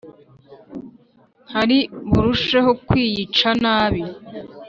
Ntari 1.49 1.79
burusheho 2.11 2.71
kwiyica 2.87 3.49
nabi 3.63 4.01